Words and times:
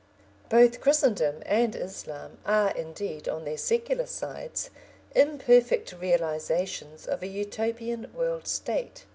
Both 0.49 0.81
Christendom 0.81 1.43
and 1.45 1.75
Islam 1.75 2.39
are 2.43 2.71
indeed 2.71 3.29
on 3.29 3.45
their 3.45 3.59
secular 3.59 4.07
sides 4.07 4.71
imperfect 5.13 5.93
realisations 5.93 7.05
of 7.05 7.21
a 7.21 7.27
Utopian 7.27 8.11
World 8.15 8.47
State. 8.47 9.05